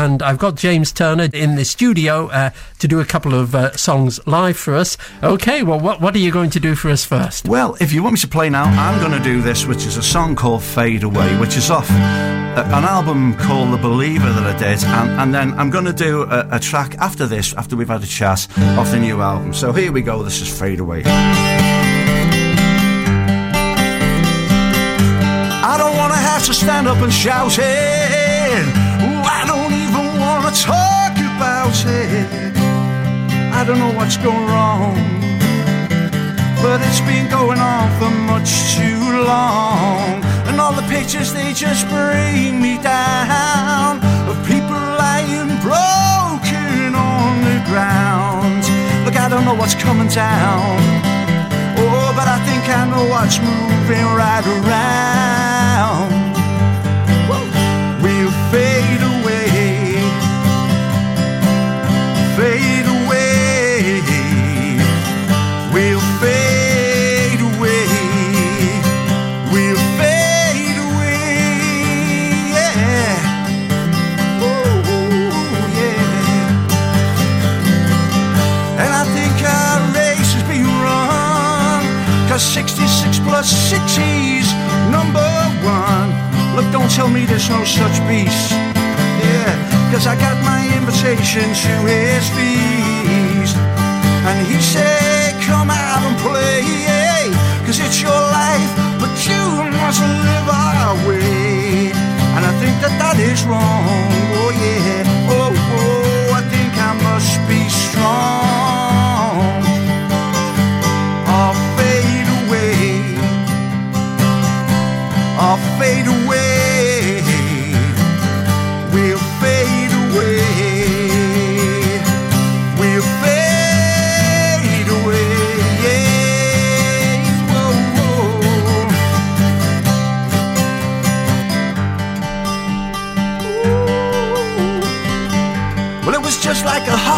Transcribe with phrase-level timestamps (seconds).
[0.00, 3.76] and I've got James Turner in the studio uh, to do a couple of uh,
[3.76, 4.96] songs live for us.
[5.22, 7.46] Okay, well, what, what are you going to do for us first?
[7.46, 9.98] Well, if you want me to play now, I'm going to do this, which is
[9.98, 14.56] a song called Fade Away, which is off uh, an album called The Believer that
[14.56, 17.76] I did, and, and then I'm going to do a, a track after this, after
[17.76, 18.48] we've had a chat,
[18.78, 19.52] off the new album.
[19.52, 21.02] So here we go, this is Fade Away.
[25.62, 28.89] I don't want to have to stand up and shout it.
[30.50, 32.26] Talk about it.
[33.54, 34.96] I don't know what's going wrong,
[36.60, 40.24] but it's been going on for much too long.
[40.48, 47.62] And all the pictures, they just bring me down of people lying broken on the
[47.70, 48.64] ground.
[49.04, 50.78] Look, I don't know what's coming down.
[51.78, 54.99] Oh, but I think I know what's moving right around.
[62.40, 64.00] Fade away.
[65.74, 67.84] We'll fade away,
[69.52, 71.34] we'll fade away.
[72.56, 73.20] Yeah.
[74.46, 74.80] Ooh,
[75.80, 76.52] yeah.
[78.82, 81.82] And I think our race has been run.
[82.30, 84.48] Cause 66 plus 6 is
[84.96, 85.30] number
[85.76, 86.08] one.
[86.56, 88.52] Look, don't tell me there's no such beast.
[89.28, 89.52] Yeah,
[89.92, 93.56] cause I got my invitation to his feast.
[94.28, 97.30] And he said, come out and play.
[97.66, 99.44] Cause it's your life, but you
[99.78, 101.92] must live our way.
[102.34, 104.19] And I think that that is wrong.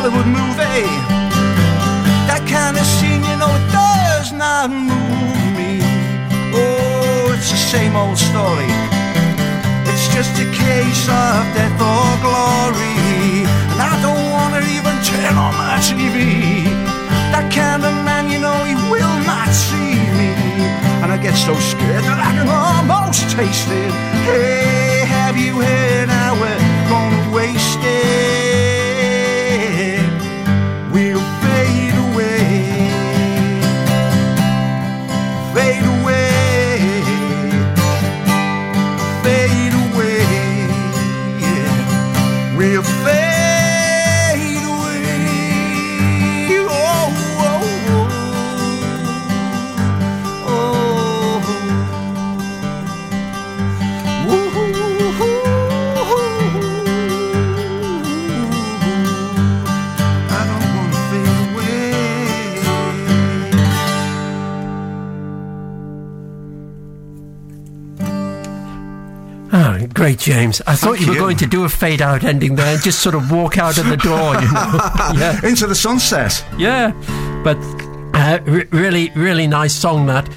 [0.00, 0.88] Hollywood movie.
[2.24, 5.84] That kind of scene, you know, it does not move me.
[6.56, 8.72] Oh, it's the same old story.
[9.84, 13.44] It's just a case of death or glory.
[13.44, 16.64] And I don't want to even turn on my TV.
[17.36, 20.32] That kind of man, you know, he will not see me.
[21.04, 23.92] And I get so scared that I can almost taste it.
[24.24, 25.99] Hey, have you heard
[42.60, 42.82] Yeah.
[43.04, 43.29] We'll
[69.62, 70.62] Oh, great, James.
[70.66, 73.00] I thought Thank you were going to do a fade out ending there and just
[73.00, 75.20] sort of walk out of the door, you know.
[75.20, 75.38] yeah.
[75.46, 76.42] Into the sunset.
[76.56, 76.92] Yeah.
[77.44, 77.58] But
[78.14, 80.30] uh, r- really, really nice song that.